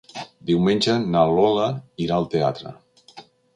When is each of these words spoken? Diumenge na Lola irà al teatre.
Diumenge 0.49 0.95
na 1.17 1.21
Lola 1.41 1.69
irà 2.07 2.19
al 2.23 2.27
teatre. 2.35 2.75